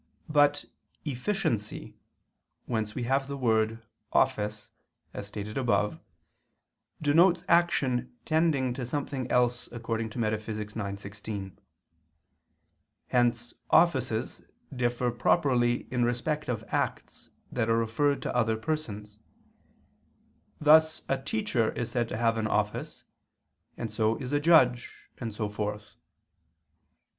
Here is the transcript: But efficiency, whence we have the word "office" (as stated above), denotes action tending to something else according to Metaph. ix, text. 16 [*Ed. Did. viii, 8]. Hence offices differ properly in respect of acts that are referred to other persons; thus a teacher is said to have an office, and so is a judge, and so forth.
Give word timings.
But 0.29 0.65
efficiency, 1.05 1.95
whence 2.65 2.95
we 2.95 3.03
have 3.03 3.27
the 3.27 3.37
word 3.37 3.83
"office" 4.11 4.71
(as 5.13 5.27
stated 5.27 5.59
above), 5.59 5.99
denotes 7.03 7.43
action 7.47 8.11
tending 8.25 8.73
to 8.73 8.83
something 8.83 9.29
else 9.29 9.69
according 9.71 10.09
to 10.09 10.17
Metaph. 10.17 10.59
ix, 10.59 10.73
text. 10.73 11.01
16 11.03 11.35
[*Ed. 11.35 11.37
Did. 11.37 11.51
viii, 11.51 11.59
8]. 11.59 11.61
Hence 13.09 13.53
offices 13.69 14.41
differ 14.75 15.11
properly 15.11 15.81
in 15.93 16.03
respect 16.03 16.49
of 16.49 16.63
acts 16.69 17.29
that 17.51 17.69
are 17.69 17.77
referred 17.77 18.23
to 18.23 18.35
other 18.35 18.57
persons; 18.57 19.19
thus 20.59 21.03
a 21.09 21.21
teacher 21.21 21.73
is 21.73 21.91
said 21.91 22.09
to 22.09 22.17
have 22.17 22.37
an 22.37 22.47
office, 22.47 23.05
and 23.77 23.91
so 23.91 24.17
is 24.17 24.33
a 24.33 24.39
judge, 24.39 24.91
and 25.19 25.31
so 25.31 25.47
forth. 25.47 25.93